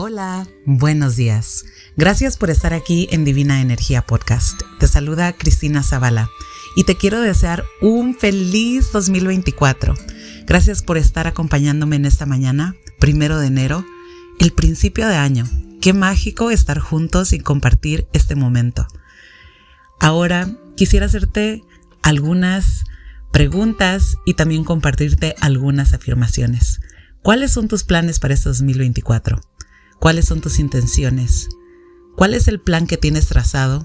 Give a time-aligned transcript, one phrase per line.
[0.00, 1.64] Hola, buenos días.
[1.96, 4.62] Gracias por estar aquí en Divina Energía Podcast.
[4.78, 6.30] Te saluda Cristina Zavala
[6.76, 9.94] y te quiero desear un feliz 2024.
[10.46, 13.84] Gracias por estar acompañándome en esta mañana, primero de enero,
[14.38, 15.48] el principio de año.
[15.80, 18.86] Qué mágico estar juntos y compartir este momento.
[19.98, 21.64] Ahora quisiera hacerte
[22.02, 22.84] algunas
[23.32, 26.82] preguntas y también compartirte algunas afirmaciones.
[27.22, 29.40] ¿Cuáles son tus planes para este 2024?
[29.98, 31.48] ¿Cuáles son tus intenciones?
[32.16, 33.84] ¿Cuál es el plan que tienes trazado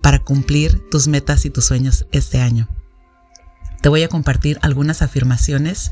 [0.00, 2.68] para cumplir tus metas y tus sueños este año?
[3.80, 5.90] Te voy a compartir algunas afirmaciones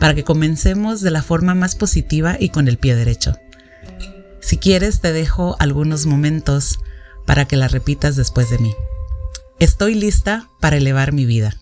[0.00, 3.36] para que comencemos de la forma más positiva y con el pie derecho.
[4.40, 6.80] Si quieres, te dejo algunos momentos
[7.24, 8.74] para que las repitas después de mí.
[9.60, 11.56] Estoy lista para elevar mi vida.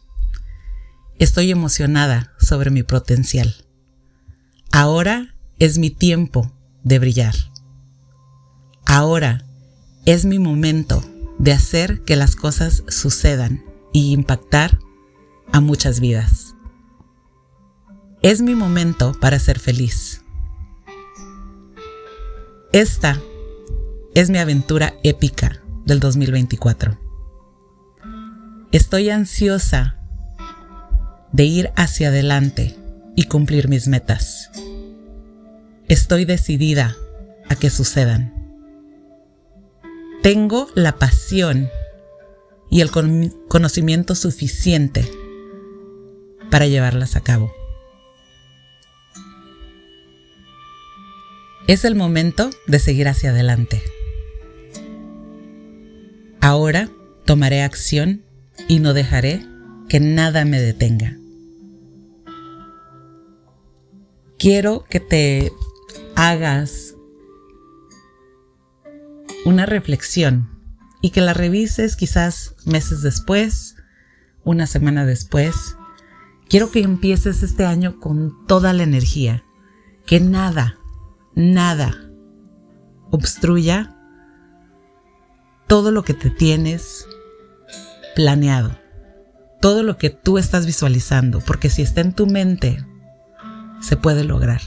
[1.19, 3.55] Estoy emocionada sobre mi potencial.
[4.73, 6.56] Ahora es mi tiempo
[6.87, 7.35] de brillar.
[8.87, 9.45] Ahora
[10.05, 11.03] es mi momento
[11.37, 14.79] de hacer que las cosas sucedan y impactar
[15.53, 16.55] a muchas vidas.
[18.23, 20.23] Es mi momento para ser feliz.
[22.73, 23.21] Esta
[24.15, 27.01] es mi aventura épica del 2024.
[28.71, 29.99] Estoy ansiosa
[31.33, 32.77] de ir hacia adelante
[33.17, 34.51] y cumplir mis metas.
[35.89, 36.97] Estoy decidida
[37.49, 38.35] a que sucedan.
[40.21, 41.69] Tengo la pasión
[42.69, 45.09] y el conocimiento suficiente
[46.51, 47.53] para llevarlas a cabo.
[51.69, 53.81] Es el momento de seguir hacia adelante.
[56.41, 56.91] Ahora
[57.25, 58.25] tomaré acción
[58.67, 59.47] y no dejaré
[59.89, 61.17] que nada me detenga.
[64.39, 65.53] Quiero que te
[66.17, 66.97] hagas
[69.45, 70.51] una reflexión
[71.01, 73.77] y que la revises quizás meses después,
[74.43, 75.77] una semana después.
[76.49, 79.45] Quiero que empieces este año con toda la energía,
[80.07, 80.79] que nada,
[81.35, 82.03] nada
[83.11, 83.95] obstruya
[85.67, 87.07] todo lo que te tienes
[88.15, 88.79] planeado,
[89.61, 92.85] todo lo que tú estás visualizando, porque si está en tu mente,
[93.81, 94.63] se puede lograr.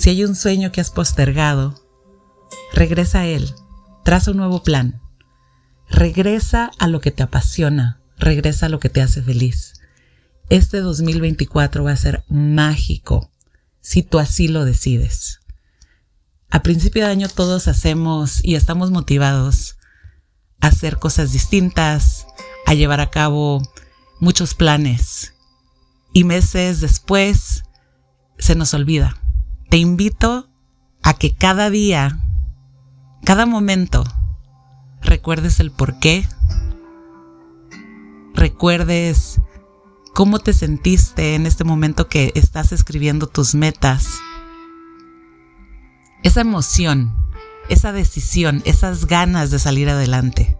[0.00, 1.74] Si hay un sueño que has postergado,
[2.72, 3.54] regresa a él,
[4.02, 4.98] traza un nuevo plan,
[5.90, 9.74] regresa a lo que te apasiona, regresa a lo que te hace feliz.
[10.48, 13.30] Este 2024 va a ser mágico
[13.82, 15.40] si tú así lo decides.
[16.48, 19.76] A principio de año todos hacemos y estamos motivados
[20.62, 22.26] a hacer cosas distintas,
[22.64, 23.60] a llevar a cabo
[24.18, 25.34] muchos planes.
[26.14, 27.64] Y meses después
[28.38, 29.20] se nos olvida
[29.70, 30.50] te invito
[31.00, 32.18] a que cada día,
[33.24, 34.02] cada momento,
[35.00, 36.26] recuerdes el por qué,
[38.34, 39.40] recuerdes
[40.12, 44.18] cómo te sentiste en este momento que estás escribiendo tus metas,
[46.24, 47.30] esa emoción,
[47.68, 50.58] esa decisión, esas ganas de salir adelante.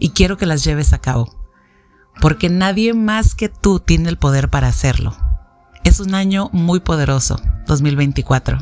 [0.00, 1.32] Y quiero que las lleves a cabo,
[2.20, 5.16] porque nadie más que tú tiene el poder para hacerlo.
[5.86, 8.58] Es un año muy poderoso, 2024.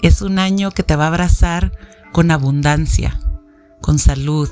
[0.00, 1.78] Es un año que te va a abrazar
[2.10, 3.20] con abundancia,
[3.82, 4.48] con salud,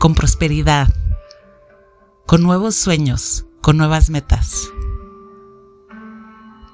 [0.00, 0.92] con prosperidad,
[2.26, 4.68] con nuevos sueños, con nuevas metas.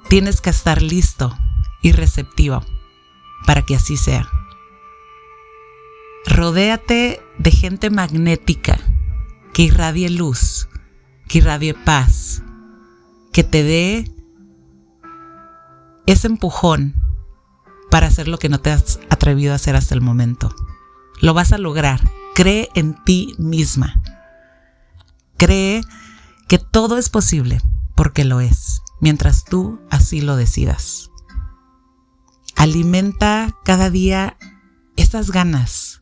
[0.09, 1.37] Tienes que estar listo
[1.83, 2.65] y receptivo
[3.45, 4.27] para que así sea.
[6.25, 8.79] Rodéate de gente magnética
[9.53, 10.69] que irradie luz,
[11.27, 12.41] que irradie paz,
[13.31, 14.18] que te dé
[16.11, 16.95] ese empujón
[17.91, 20.53] para hacer lo que no te has atrevido a hacer hasta el momento.
[21.21, 22.01] Lo vas a lograr.
[22.33, 24.01] Cree en ti misma.
[25.37, 25.81] Cree
[26.47, 27.61] que todo es posible
[27.95, 31.11] porque lo es, mientras tú así lo decidas.
[32.55, 34.37] Alimenta cada día
[34.95, 36.01] esas ganas,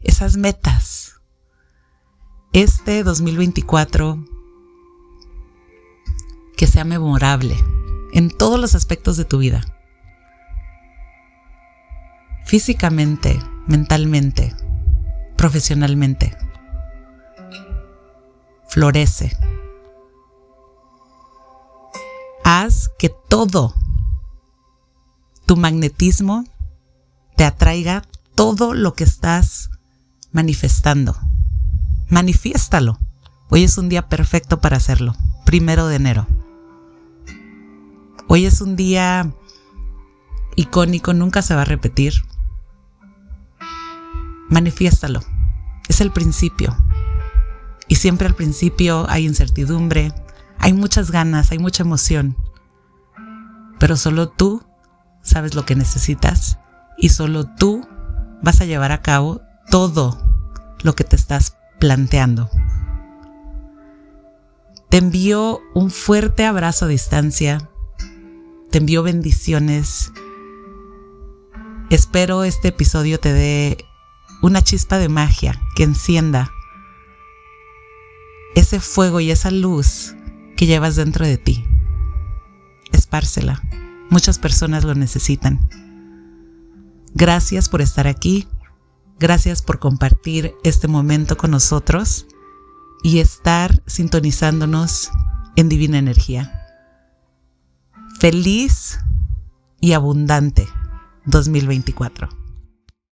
[0.00, 1.14] esas metas.
[2.52, 4.24] Este 2024
[6.56, 7.56] que sea memorable
[8.16, 9.60] en todos los aspectos de tu vida.
[12.46, 14.56] Físicamente, mentalmente,
[15.36, 16.34] profesionalmente.
[18.68, 19.36] Florece.
[22.42, 23.74] Haz que todo
[25.44, 26.44] tu magnetismo
[27.36, 28.02] te atraiga
[28.34, 29.68] todo lo que estás
[30.32, 31.18] manifestando.
[32.08, 32.98] Manifiéstalo.
[33.50, 35.14] Hoy es un día perfecto para hacerlo.
[35.44, 36.26] Primero de enero.
[38.28, 39.32] Hoy es un día
[40.56, 42.12] icónico, nunca se va a repetir.
[44.48, 45.20] manifiéstalo.
[45.88, 46.76] Es el principio.
[47.88, 50.12] Y siempre al principio hay incertidumbre,
[50.58, 52.36] hay muchas ganas, hay mucha emoción.
[53.78, 54.64] Pero solo tú
[55.22, 56.58] sabes lo que necesitas
[56.98, 57.86] y solo tú
[58.42, 60.18] vas a llevar a cabo todo
[60.82, 62.50] lo que te estás planteando.
[64.88, 67.68] Te envío un fuerte abrazo a distancia.
[68.76, 70.12] Te envío bendiciones.
[71.88, 73.78] Espero este episodio te dé
[74.42, 76.52] una chispa de magia que encienda
[78.54, 80.14] ese fuego y esa luz
[80.58, 81.64] que llevas dentro de ti.
[82.92, 83.62] Espársela.
[84.10, 85.70] Muchas personas lo necesitan.
[87.14, 88.46] Gracias por estar aquí.
[89.18, 92.26] Gracias por compartir este momento con nosotros
[93.02, 95.10] y estar sintonizándonos
[95.56, 96.55] en Divina Energía.
[98.18, 98.98] Feliz
[99.78, 100.66] y abundante
[101.26, 102.45] 2024.